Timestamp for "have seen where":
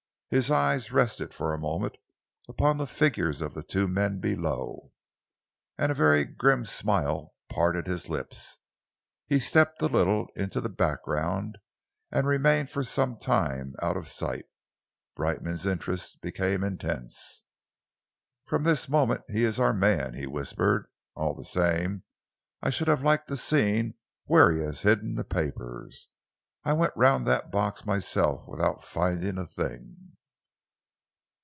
23.33-24.49